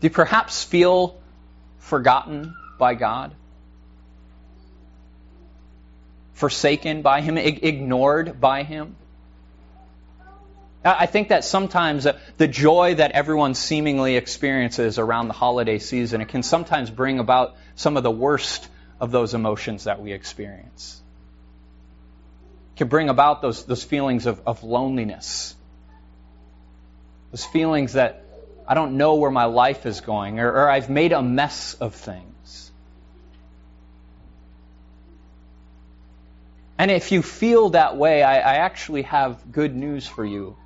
Do 0.00 0.06
you 0.06 0.10
perhaps 0.10 0.64
feel 0.64 1.20
forgotten 1.78 2.56
by 2.78 2.94
God? 2.94 3.34
Forsaken 6.34 7.02
by 7.02 7.20
Him? 7.20 7.36
Ignored 7.36 8.40
by 8.40 8.62
Him? 8.62 8.96
I 10.82 11.04
think 11.04 11.28
that 11.28 11.44
sometimes 11.44 12.06
uh, 12.06 12.18
the 12.38 12.48
joy 12.48 12.94
that 12.94 13.12
everyone 13.12 13.54
seemingly 13.54 14.16
experiences 14.16 14.98
around 14.98 15.28
the 15.28 15.34
holiday 15.34 15.78
season, 15.78 16.22
it 16.22 16.28
can 16.28 16.42
sometimes 16.42 16.90
bring 16.90 17.18
about 17.18 17.56
some 17.74 17.98
of 17.98 18.02
the 18.02 18.10
worst 18.10 18.66
of 18.98 19.10
those 19.10 19.34
emotions 19.34 19.84
that 19.84 20.00
we 20.00 20.12
experience. 20.12 21.02
It 22.74 22.78
can 22.78 22.88
bring 22.88 23.10
about 23.10 23.42
those, 23.42 23.66
those 23.66 23.84
feelings 23.84 24.24
of, 24.24 24.40
of 24.46 24.62
loneliness. 24.62 25.54
Those 27.30 27.44
feelings 27.44 27.92
that 27.92 28.24
I 28.66 28.72
don't 28.72 28.96
know 28.96 29.16
where 29.16 29.30
my 29.30 29.44
life 29.44 29.84
is 29.84 30.00
going, 30.00 30.40
or, 30.40 30.50
or 30.50 30.70
I've 30.70 30.88
made 30.88 31.12
a 31.12 31.20
mess 31.20 31.74
of 31.74 31.94
things. 31.94 32.70
And 36.78 36.90
if 36.90 37.12
you 37.12 37.20
feel 37.20 37.70
that 37.70 37.98
way, 37.98 38.22
I, 38.22 38.36
I 38.36 38.54
actually 38.54 39.02
have 39.02 39.52
good 39.52 39.76
news 39.76 40.06
for 40.06 40.24
you 40.24 40.56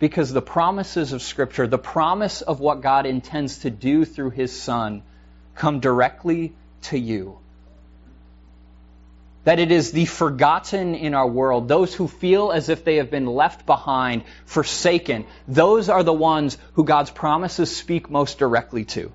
because 0.00 0.32
the 0.32 0.42
promises 0.42 1.12
of 1.12 1.22
Scripture, 1.22 1.68
the 1.68 1.78
promise 1.78 2.40
of 2.40 2.58
what 2.58 2.80
God 2.80 3.06
intends 3.06 3.58
to 3.58 3.70
do 3.70 4.04
through 4.04 4.30
His 4.30 4.58
Son, 4.58 5.02
come 5.54 5.78
directly 5.78 6.54
to 6.84 6.98
you. 6.98 7.38
That 9.44 9.58
it 9.58 9.70
is 9.70 9.92
the 9.92 10.06
forgotten 10.06 10.94
in 10.94 11.14
our 11.14 11.26
world, 11.26 11.68
those 11.68 11.94
who 11.94 12.08
feel 12.08 12.50
as 12.50 12.70
if 12.70 12.82
they 12.82 12.96
have 12.96 13.10
been 13.10 13.26
left 13.26 13.66
behind, 13.66 14.24
forsaken, 14.46 15.26
those 15.46 15.90
are 15.90 16.02
the 16.02 16.12
ones 16.12 16.56
who 16.74 16.84
God's 16.84 17.10
promises 17.10 17.74
speak 17.74 18.10
most 18.10 18.38
directly 18.38 18.86
to. 18.86 19.12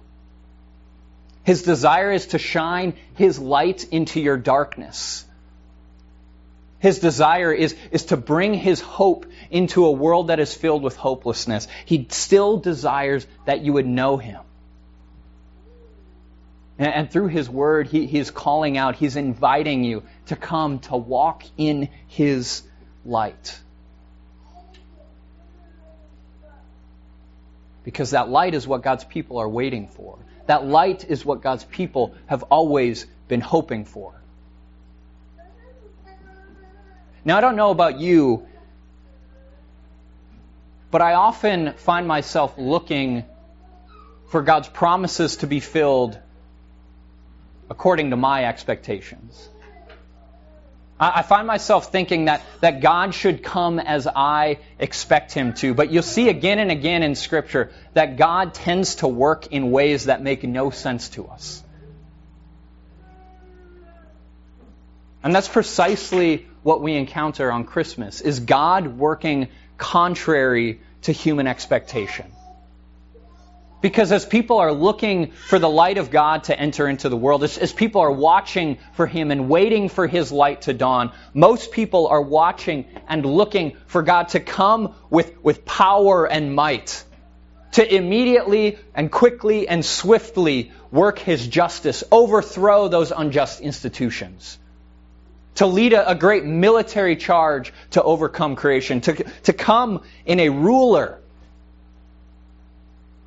His 1.43 1.63
desire 1.63 2.11
is 2.11 2.27
to 2.27 2.39
shine 2.39 2.93
His 3.15 3.39
light 3.39 3.87
into 3.91 4.19
your 4.19 4.37
darkness 4.37 5.25
His 6.85 6.99
desire 6.99 7.51
is, 7.51 7.75
is 7.89 8.05
to 8.05 8.15
bring 8.15 8.53
His 8.53 8.79
hope 8.79 9.25
into 9.49 9.87
a 9.87 9.91
world 9.91 10.27
that 10.27 10.39
is 10.39 10.53
filled 10.53 10.83
with 10.83 10.95
hopelessness. 10.95 11.67
He 11.85 12.05
still 12.11 12.57
desires 12.57 13.25
that 13.45 13.61
you 13.61 13.73
would 13.73 13.87
know 13.87 14.17
Him. 14.17 14.41
And, 16.77 16.93
and 16.93 17.11
through 17.11 17.29
His 17.29 17.49
Word, 17.49 17.87
he, 17.87 18.05
He's 18.05 18.29
calling 18.29 18.77
out, 18.77 18.97
He's 18.97 19.15
inviting 19.15 19.83
you 19.83 20.03
to 20.27 20.35
come 20.35 20.77
to 20.81 20.95
walk 20.95 21.43
in 21.57 21.89
His 22.05 22.61
light. 23.03 23.59
Because 27.83 28.11
that 28.11 28.29
light 28.29 28.53
is 28.53 28.67
what 28.67 28.83
God's 28.83 29.05
people 29.05 29.39
are 29.39 29.49
waiting 29.49 29.87
for. 29.87 30.19
That 30.45 30.67
light 30.67 31.03
is 31.09 31.25
what 31.25 31.41
God's 31.41 31.63
people 31.63 32.13
have 32.27 32.43
always 32.43 33.07
been 33.27 33.41
hoping 33.41 33.85
for. 33.85 34.21
Now, 37.25 37.39
I 37.39 37.41
don't 37.41 37.55
know 37.55 37.71
about 37.71 37.99
you, 37.99 38.45
but 40.91 41.01
I 41.01 41.15
often 41.15 41.73
find 41.73 42.07
myself 42.07 42.53
looking 42.55 43.25
for 44.29 44.43
God's 44.43 44.69
promises 44.69 45.37
to 45.37 45.47
be 45.47 45.59
filled 45.59 46.19
according 47.67 48.11
to 48.11 48.15
my 48.15 48.45
expectations. 48.45 49.49
I 50.97 51.23
find 51.23 51.45
myself 51.45 51.91
thinking 51.91 52.25
that, 52.25 52.41
that 52.61 52.79
God 52.79 53.13
should 53.13 53.43
come 53.43 53.79
as 53.79 54.07
I 54.07 54.59
expect 54.79 55.33
Him 55.33 55.53
to. 55.55 55.73
But 55.73 55.91
you'll 55.91 56.03
see 56.03 56.29
again 56.29 56.57
and 56.59 56.71
again 56.71 57.03
in 57.03 57.15
Scripture 57.15 57.71
that 57.93 58.15
God 58.15 58.53
tends 58.53 58.95
to 58.95 59.07
work 59.07 59.47
in 59.47 59.71
ways 59.71 60.05
that 60.05 60.21
make 60.21 60.43
no 60.43 60.69
sense 60.69 61.09
to 61.09 61.27
us. 61.27 61.61
And 65.21 65.35
that's 65.35 65.49
precisely 65.49 66.47
what 66.65 66.81
we 66.81 66.95
encounter 66.95 67.51
on 67.51 67.63
Christmas, 67.63 68.21
is 68.21 68.39
God 68.39 68.97
working 68.97 69.49
contrary 69.77 70.81
to 71.03 71.11
human 71.11 71.45
expectation. 71.45 72.25
Because 73.81 74.11
as 74.11 74.25
people 74.25 74.57
are 74.57 74.73
looking 74.73 75.29
for 75.29 75.59
the 75.59 75.69
light 75.69 75.99
of 75.99 76.09
God 76.09 76.45
to 76.45 76.59
enter 76.59 76.87
into 76.87 77.07
the 77.07 77.15
world, 77.15 77.43
as, 77.43 77.59
as, 77.59 77.71
people 77.71 78.01
are 78.01 78.11
watching 78.11 78.79
for 78.93 79.05
Him 79.05 79.29
and 79.29 79.47
waiting 79.47 79.89
for 79.89 80.07
His 80.07 80.31
light 80.31 80.63
to 80.63 80.73
dawn, 80.73 81.11
most 81.35 81.71
people 81.71 82.07
are 82.07 82.19
watching 82.23 82.85
and 83.07 83.23
looking 83.23 83.77
for 83.85 84.01
God 84.01 84.29
to 84.29 84.39
come 84.39 84.95
with, 85.11 85.43
with 85.43 85.65
power 85.65 86.25
and 86.25 86.55
might, 86.55 87.03
to 87.73 87.95
immediately 87.95 88.79
and 88.95 89.11
quickly 89.11 89.67
and 89.67 89.85
swiftly 89.85 90.71
work 90.89 91.19
His 91.19 91.47
justice, 91.47 92.03
overthrow 92.11 92.87
those 92.87 93.11
unjust 93.11 93.61
institutions, 93.61 94.57
to 95.55 95.65
lead 95.65 95.93
a, 95.93 96.11
a 96.11 96.15
great 96.15 96.43
military 96.43 97.15
charge 97.15 97.73
to 97.91 98.03
overcome 98.03 98.55
creation, 98.55 99.01
to, 99.01 99.13
to 99.43 99.53
come 99.53 100.03
in 100.25 100.39
a 100.39 100.49
ruler 100.49 101.19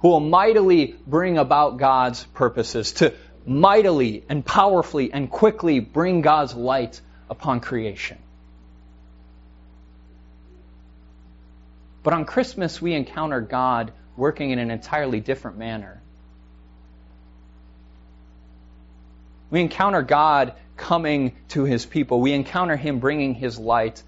who 0.01 0.09
will 0.09 0.21
mightily 0.21 0.95
bring 1.07 1.39
about 1.39 1.79
God's 1.79 2.25
purposes, 2.25 2.93
to 2.93 3.15
mightily 3.47 4.25
and 4.29 4.45
powerfully 4.45 5.13
and 5.13 5.31
quickly 5.31 5.81
bring 5.81 6.21
God's 6.21 6.55
light 6.55 7.01
upon 7.31 7.61
creation. 7.61 8.19
But 12.03 12.15
on 12.15 12.25
Christmas, 12.25 12.81
we 12.81 12.95
encounter 12.95 13.41
God 13.41 13.93
working 14.17 14.51
in 14.51 14.59
an 14.59 14.71
entirely 14.71 15.21
different 15.21 15.59
manner. 15.59 16.01
We 19.51 19.61
encounter 19.61 20.03
God 20.03 20.55
coming 20.79 21.37
to 21.49 21.65
his 21.65 21.85
people. 21.85 22.21
We 22.21 22.33
encounter 22.33 22.77
him 22.77 23.01
bringing 23.01 23.35
his 23.35 23.59
light, 23.59 24.03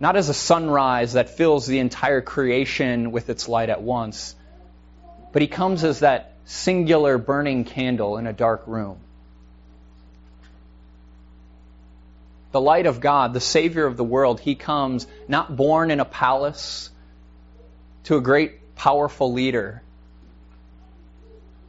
not 0.00 0.16
as 0.16 0.28
a 0.28 0.34
sunrise 0.34 1.12
that 1.12 1.30
fills 1.30 1.66
the 1.66 1.78
entire 1.78 2.20
creation 2.20 3.12
with 3.12 3.30
its 3.30 3.48
light 3.48 3.68
at 3.68 3.82
once, 3.82 4.34
but 5.32 5.42
he 5.42 5.48
comes 5.48 5.84
as 5.84 6.00
that 6.00 6.32
singular 6.46 7.18
burning 7.18 7.64
candle 7.64 8.16
in 8.16 8.26
a 8.26 8.32
dark 8.32 8.66
room. 8.66 8.98
The 12.50 12.60
light 12.60 12.86
of 12.86 13.00
God, 13.00 13.34
the 13.34 13.40
Savior 13.40 13.84
of 13.84 13.98
the 13.98 14.04
world, 14.04 14.40
he 14.40 14.54
comes 14.54 15.06
not 15.28 15.54
born 15.54 15.90
in 15.90 16.00
a 16.00 16.06
palace 16.06 16.90
to 18.04 18.16
a 18.16 18.20
great, 18.22 18.74
powerful 18.74 19.32
leader, 19.34 19.82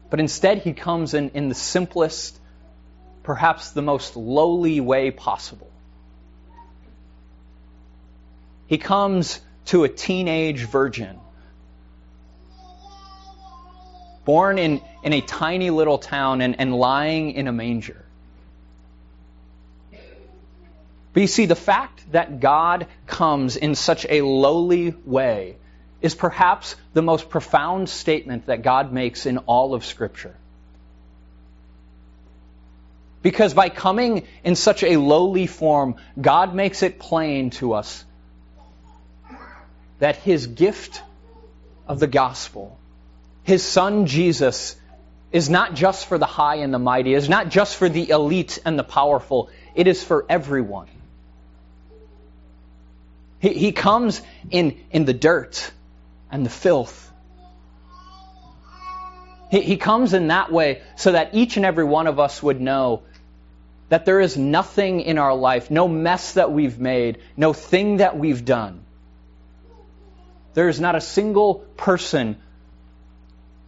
but 0.10 0.22
instead 0.22 0.60
he 0.60 0.74
comes 0.74 1.14
in, 1.14 1.32
in 1.32 1.50
the 1.50 1.56
simplest, 1.56 2.39
perhaps 3.30 3.70
the 3.74 3.82
most 3.84 4.16
lowly 4.16 4.82
way 4.82 5.12
possible. 5.12 5.70
He 8.66 8.80
comes 8.80 9.40
to 9.66 9.84
a 9.84 9.88
teenage 9.88 10.62
virgin 10.62 11.20
born 14.26 14.58
in, 14.58 14.82
in 15.04 15.14
a 15.14 15.22
tiny 15.22 15.70
little 15.70 16.00
town 16.00 16.42
and, 16.42 16.60
and 16.60 16.74
lying 16.74 17.34
in 17.34 17.48
a 17.48 17.52
manger. 17.52 18.04
But 21.14 21.22
you 21.22 21.28
see, 21.28 21.46
the 21.46 21.56
fact 21.56 22.12
that 22.12 22.40
God 22.40 22.88
comes 23.06 23.58
in 23.58 23.76
such 23.76 24.08
a 24.10 24.24
lowly 24.24 24.96
way 25.06 25.58
is 26.02 26.16
perhaps 26.16 26.76
the 26.94 27.04
most 27.04 27.30
profound 27.30 27.90
statement 27.90 28.48
that 28.48 28.64
God 28.64 28.92
makes 28.92 29.28
in 29.28 29.38
all 29.38 29.76
of 29.76 29.86
Scripture. 29.86 30.36
Because 33.22 33.54
by 33.54 33.70
coming 33.70 34.26
in 34.44 34.56
such 34.56 34.84
a 34.84 34.98
lowly 34.98 35.48
form, 35.48 35.96
God 36.20 36.56
makes 36.56 36.84
it 36.84 37.00
plain 37.00 37.50
to 37.52 37.74
us 37.74 38.06
that 40.00 40.16
His 40.16 40.48
gift 40.48 41.02
of 41.88 42.00
the 42.00 42.08
gospel 42.08 42.80
his 43.50 43.64
son 43.64 44.06
Jesus 44.06 44.76
is 45.32 45.50
not 45.50 45.74
just 45.74 46.06
for 46.06 46.20
the 46.20 46.28
high 46.28 46.58
and 46.58 46.72
the 46.72 46.78
mighty, 46.78 47.16
is 47.16 47.28
not 47.28 47.50
just 47.50 47.76
for 47.78 47.90
the 47.90 48.10
elite 48.12 48.60
and 48.64 48.78
the 48.78 48.84
powerful, 48.84 49.50
it 49.74 49.88
is 49.88 50.04
for 50.04 50.24
everyone. 50.30 50.88
He, 53.40 53.50
he 53.50 53.72
comes 53.72 54.22
in, 54.52 54.80
in 54.92 55.06
the 55.06 55.14
dirt 55.14 55.72
and 56.32 56.46
the 56.46 56.52
filth. 56.52 57.12
He, 59.50 59.62
he 59.62 59.78
comes 59.78 60.14
in 60.14 60.28
that 60.28 60.52
way 60.52 60.84
so 60.96 61.14
that 61.14 61.34
each 61.34 61.58
and 61.58 61.66
every 61.66 61.86
one 61.86 62.06
of 62.06 62.20
us 62.20 62.44
would 62.44 62.62
know 62.62 63.02
that 63.90 64.06
there 64.06 64.20
is 64.20 64.38
nothing 64.38 65.02
in 65.02 65.18
our 65.18 65.36
life, 65.36 65.70
no 65.70 65.88
mess 65.88 66.34
that 66.34 66.52
we've 66.52 66.80
made, 66.80 67.20
no 67.36 67.54
thing 67.54 67.98
that 67.98 68.18
we've 68.18 68.46
done. 68.46 68.86
There 70.54 70.70
is 70.70 70.80
not 70.80 70.96
a 70.96 71.02
single 71.02 71.56
person 71.56 72.38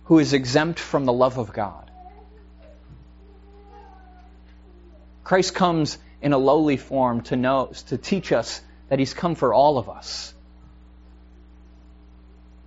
who 0.05 0.19
is 0.19 0.33
exempt 0.33 0.79
from 0.79 1.05
the 1.05 1.13
love 1.13 1.37
of 1.37 1.53
God. 1.53 1.89
Christ 5.23 5.55
comes 5.55 5.97
in 6.21 6.33
a 6.33 6.37
lowly 6.37 6.77
form 6.77 7.21
to 7.21 7.35
know 7.35 7.71
to 7.87 7.97
teach 7.97 8.31
us 8.31 8.61
that 8.89 8.99
he's 8.99 9.13
come 9.13 9.35
for 9.35 9.53
all 9.53 9.77
of 9.77 9.89
us. 9.89 10.33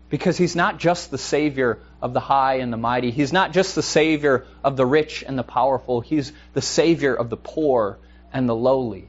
Because 0.08 0.36
he's 0.36 0.56
not 0.56 0.78
just 0.78 1.10
the 1.10 1.18
savior 1.18 1.80
of 2.04 2.12
the 2.12 2.20
high 2.20 2.56
and 2.56 2.70
the 2.70 2.76
mighty. 2.76 3.10
He's 3.10 3.32
not 3.32 3.54
just 3.54 3.74
the 3.74 3.82
savior 3.82 4.44
of 4.62 4.76
the 4.76 4.84
rich 4.84 5.24
and 5.26 5.38
the 5.38 5.42
powerful. 5.42 6.02
He's 6.02 6.34
the 6.52 6.60
savior 6.60 7.14
of 7.14 7.30
the 7.30 7.38
poor 7.38 7.98
and 8.30 8.46
the 8.46 8.54
lowly. 8.54 9.08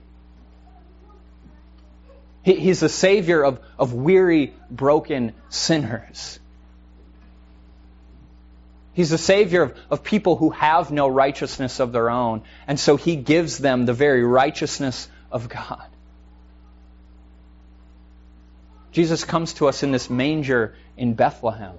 he's 2.41 2.79
the 2.79 2.87
savior 2.87 3.43
of, 3.43 3.59
of 3.77 3.93
weary, 3.93 4.53
broken 4.71 5.33
sinners. 5.49 6.39
He's 8.93 9.09
the 9.09 9.17
Savior 9.17 9.63
of, 9.63 9.77
of 9.91 10.03
people 10.05 10.37
who 10.37 10.51
have 10.51 10.89
no 10.89 11.09
righteousness 11.09 11.81
of 11.81 11.91
their 11.91 12.09
own. 12.09 12.43
And 12.65 12.79
so 12.79 12.95
He 12.95 13.17
gives 13.17 13.57
them 13.57 13.85
the 13.85 13.91
very 13.91 14.23
righteousness 14.23 15.09
of 15.29 15.49
God. 15.49 15.83
Jesus 18.93 19.25
comes 19.25 19.55
to 19.55 19.67
us 19.67 19.83
in 19.83 19.91
this 19.91 20.09
manger 20.09 20.75
in 20.95 21.13
Bethlehem. 21.13 21.75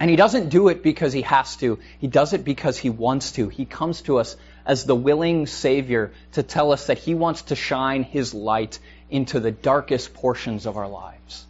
And 0.00 0.08
He 0.08 0.16
doesn't 0.16 0.48
do 0.48 0.68
it 0.68 0.82
because 0.82 1.12
He 1.12 1.22
has 1.22 1.56
to, 1.56 1.78
He 1.98 2.06
does 2.06 2.32
it 2.32 2.42
because 2.42 2.78
He 2.78 2.88
wants 2.88 3.32
to. 3.32 3.50
He 3.50 3.66
comes 3.66 4.00
to 4.02 4.18
us 4.18 4.34
as 4.64 4.84
the 4.84 4.96
willing 4.96 5.46
Savior 5.46 6.12
to 6.32 6.42
tell 6.42 6.72
us 6.72 6.86
that 6.86 6.98
He 6.98 7.14
wants 7.14 7.42
to 7.42 7.54
shine 7.54 8.02
His 8.02 8.32
light 8.32 8.78
into 9.10 9.40
the 9.40 9.50
darkest 9.50 10.14
portions 10.14 10.64
of 10.64 10.78
our 10.78 10.88
lives. 10.88 11.44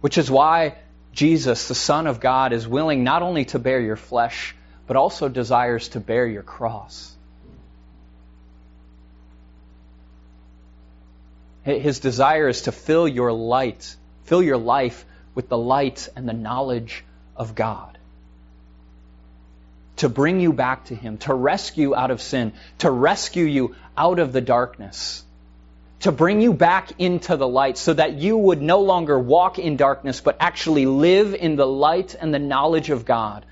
Which 0.00 0.18
is 0.18 0.30
why 0.30 0.76
Jesus, 1.12 1.66
the 1.66 1.74
Son 1.74 2.06
of 2.06 2.20
God, 2.20 2.52
is 2.52 2.68
willing 2.68 3.02
not 3.02 3.22
only 3.22 3.46
to 3.46 3.58
bear 3.58 3.80
your 3.80 3.96
flesh, 3.96 4.54
but 4.86 4.96
also 4.96 5.28
desires 5.28 5.88
to 5.88 6.00
bear 6.00 6.28
your 6.28 6.44
cross. 6.44 7.12
His 11.64 11.98
desire 11.98 12.46
is 12.46 12.62
to 12.62 12.72
fill 12.72 13.08
your 13.08 13.32
light, 13.32 13.96
fill 14.22 14.42
your 14.42 14.58
life 14.58 15.04
with 15.36 15.48
the 15.48 15.56
light 15.56 16.08
and 16.16 16.28
the 16.28 16.32
knowledge 16.32 17.04
of 17.36 17.54
God. 17.54 17.96
to 19.96 20.08
bring 20.08 20.40
you 20.40 20.52
back 20.52 20.86
to 20.86 20.94
Him, 20.94 21.18
to 21.18 21.34
rescue 21.34 21.94
out 21.94 22.10
of 22.10 22.20
sin, 22.20 22.52
to 22.78 22.90
rescue 22.90 23.44
you 23.44 23.74
out 23.96 24.18
of 24.18 24.32
the 24.32 24.40
darkness, 24.40 25.24
to 26.00 26.12
bring 26.12 26.40
you 26.42 26.52
back 26.52 26.92
into 26.98 27.36
the 27.36 27.48
light 27.48 27.78
so 27.78 27.94
that 27.94 28.14
you 28.14 28.36
would 28.36 28.60
no 28.60 28.80
longer 28.80 29.18
walk 29.18 29.58
in 29.58 29.76
darkness, 29.76 30.20
but 30.20 30.36
actually 30.38 30.86
live 30.86 31.34
in 31.34 31.56
the 31.56 31.66
light 31.66 32.14
and 32.14 32.32
the 32.32 32.38
knowledge 32.38 32.90
of 32.90 33.04
God. 33.06 33.44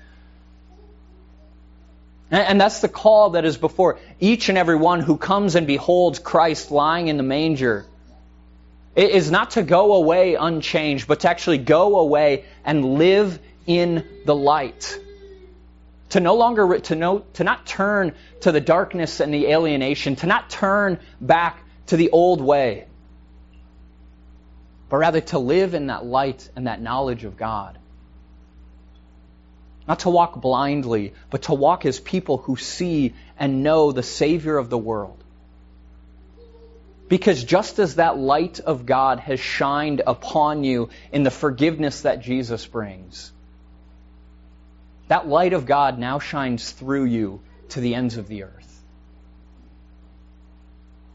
And 2.31 2.59
that's 2.59 2.81
the 2.81 2.89
call 2.89 3.31
that 3.31 3.45
is 3.45 3.57
before 3.57 3.99
each 4.19 4.49
and 4.49 4.57
every 4.57 4.75
one 4.75 4.99
who 4.99 5.15
comes 5.17 5.55
and 5.55 5.67
beholds 5.67 6.19
Christ 6.19 6.71
lying 6.71 7.07
in 7.07 7.17
the 7.17 7.23
manger. 7.23 7.85
It 8.95 9.11
is 9.11 9.29
not 9.29 9.51
to 9.51 9.63
go 9.63 9.93
away 9.93 10.35
unchanged, 10.35 11.07
but 11.07 11.21
to 11.21 11.29
actually 11.29 11.57
go 11.57 11.99
away 11.99 12.45
and 12.63 12.95
live 12.95 13.39
in 13.67 14.07
the 14.25 14.35
light. 14.35 14.97
To 16.09 16.21
no 16.21 16.35
longer, 16.35 16.79
to, 16.79 16.95
no, 16.95 17.25
to 17.33 17.43
not 17.43 17.65
turn 17.65 18.13
to 18.41 18.53
the 18.53 18.61
darkness 18.61 19.19
and 19.19 19.33
the 19.33 19.47
alienation, 19.47 20.15
to 20.17 20.27
not 20.27 20.49
turn 20.49 20.99
back 21.19 21.59
to 21.87 21.97
the 21.97 22.11
old 22.11 22.39
way, 22.39 22.87
but 24.87 24.97
rather 24.97 25.19
to 25.19 25.39
live 25.39 25.73
in 25.73 25.87
that 25.87 26.05
light 26.05 26.49
and 26.55 26.67
that 26.67 26.81
knowledge 26.81 27.25
of 27.25 27.35
God. 27.35 27.77
Not 29.87 29.99
to 29.99 30.09
walk 30.09 30.39
blindly, 30.39 31.13
but 31.29 31.43
to 31.43 31.53
walk 31.53 31.85
as 31.85 31.99
people 31.99 32.37
who 32.37 32.55
see 32.55 33.13
and 33.37 33.61
know 33.61 33.91
the 33.91 34.03
Savior 34.03 34.57
of 34.57 34.69
the 34.69 34.77
world. 34.77 35.21
Because 37.07 37.43
just 37.43 37.77
as 37.79 37.95
that 37.95 38.17
light 38.17 38.59
of 38.59 38.85
God 38.85 39.19
has 39.19 39.39
shined 39.39 40.01
upon 40.05 40.63
you 40.63 40.89
in 41.11 41.23
the 41.23 41.31
forgiveness 41.31 42.01
that 42.01 42.21
Jesus 42.21 42.65
brings, 42.65 43.31
that 45.07 45.27
light 45.27 45.53
of 45.53 45.65
God 45.65 45.99
now 45.99 46.17
shines 46.19 46.71
through 46.71 47.05
you 47.05 47.41
to 47.69 47.79
the 47.79 47.93
ends 47.93 48.17
of 48.17 48.27
the 48.27 48.43
earth. 48.43 48.81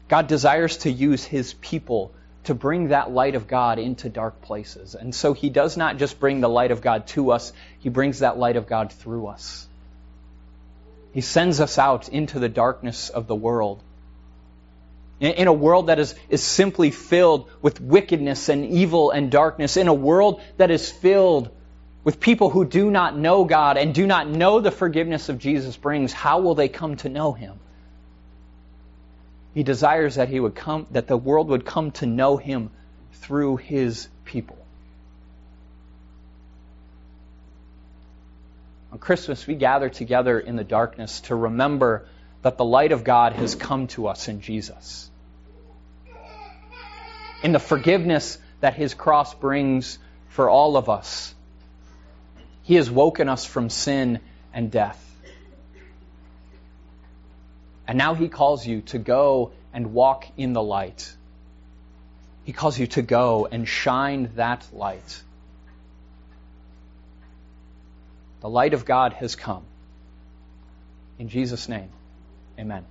God 0.07 0.27
desires 0.27 0.77
to 0.77 0.91
use 0.91 1.23
His 1.23 1.53
people 1.53 2.13
to 2.45 2.53
bring 2.53 2.89
that 2.89 3.11
light 3.11 3.35
of 3.35 3.47
God 3.47 3.77
into 3.77 4.09
dark 4.09 4.41
places. 4.41 4.95
And 4.95 5.13
so 5.13 5.33
He 5.33 5.49
does 5.49 5.77
not 5.77 5.97
just 5.97 6.19
bring 6.19 6.41
the 6.41 6.49
light 6.49 6.71
of 6.71 6.81
God 6.81 7.07
to 7.07 7.31
us, 7.31 7.53
He 7.79 7.89
brings 7.89 8.19
that 8.19 8.37
light 8.37 8.55
of 8.55 8.67
God 8.67 8.91
through 8.91 9.27
us. 9.27 9.67
He 11.13 11.21
sends 11.21 11.59
us 11.59 11.77
out 11.77 12.07
into 12.09 12.39
the 12.39 12.49
darkness 12.49 13.09
of 13.09 13.27
the 13.27 13.35
world. 13.35 13.81
In 15.21 15.47
a 15.47 15.53
world 15.53 15.87
that 15.87 15.99
is, 15.99 16.15
is 16.29 16.43
simply 16.43 16.91
filled 16.91 17.49
with 17.61 17.79
wickedness 17.79 18.49
and 18.49 18.65
evil 18.65 19.11
and 19.11 19.31
darkness, 19.31 19.77
in 19.77 19.87
a 19.87 19.93
world 19.93 20.41
that 20.57 20.71
is 20.71 20.91
filled 20.91 21.49
with 22.03 22.19
people 22.19 22.49
who 22.49 22.65
do 22.65 22.89
not 22.91 23.15
know 23.15 23.45
God 23.45 23.77
and 23.77 23.93
do 23.93 24.05
not 24.05 24.27
know 24.27 24.59
the 24.59 24.71
forgiveness 24.71 25.29
of 25.29 25.37
Jesus 25.37 25.77
brings, 25.77 26.11
how 26.11 26.41
will 26.41 26.55
they 26.55 26.67
come 26.67 26.97
to 26.97 27.09
know 27.09 27.31
Him? 27.33 27.59
He 29.53 29.63
desires 29.63 30.15
that 30.15 30.29
he 30.29 30.39
would 30.39 30.55
come, 30.55 30.87
that 30.91 31.07
the 31.07 31.17
world 31.17 31.49
would 31.49 31.65
come 31.65 31.91
to 31.91 32.05
know 32.05 32.37
him 32.37 32.69
through 33.13 33.57
his 33.57 34.07
people. 34.23 34.57
On 38.93 38.97
Christmas, 38.97 39.45
we 39.45 39.55
gather 39.55 39.89
together 39.89 40.39
in 40.39 40.55
the 40.55 40.63
darkness 40.63 41.21
to 41.21 41.35
remember 41.35 42.05
that 42.41 42.57
the 42.57 42.65
light 42.65 42.91
of 42.91 43.03
God 43.03 43.33
has 43.33 43.55
come 43.55 43.87
to 43.87 44.07
us 44.07 44.27
in 44.27 44.41
Jesus. 44.41 45.09
In 47.43 47.51
the 47.51 47.59
forgiveness 47.59 48.37
that 48.59 48.75
his 48.75 48.93
cross 48.93 49.33
brings 49.33 49.97
for 50.29 50.49
all 50.49 50.77
of 50.77 50.89
us, 50.89 51.33
he 52.63 52.75
has 52.75 52.89
woken 52.89 53.27
us 53.27 53.45
from 53.45 53.69
sin 53.69 54.19
and 54.53 54.71
death. 54.71 55.07
And 57.87 57.97
now 57.97 58.13
he 58.13 58.29
calls 58.29 58.65
you 58.65 58.81
to 58.81 58.99
go 58.99 59.51
and 59.73 59.93
walk 59.93 60.25
in 60.37 60.53
the 60.53 60.61
light. 60.61 61.11
He 62.43 62.53
calls 62.53 62.77
you 62.77 62.87
to 62.87 63.01
go 63.01 63.47
and 63.51 63.67
shine 63.67 64.31
that 64.35 64.65
light. 64.71 65.21
The 68.41 68.49
light 68.49 68.73
of 68.73 68.85
God 68.85 69.13
has 69.13 69.35
come. 69.35 69.63
In 71.19 71.29
Jesus' 71.29 71.69
name, 71.69 71.89
amen. 72.57 72.85